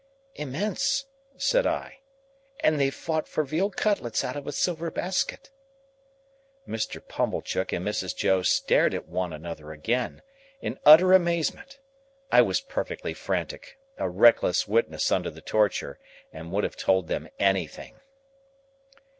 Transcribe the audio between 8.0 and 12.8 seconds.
Joe stared at one another again, in utter amazement. I was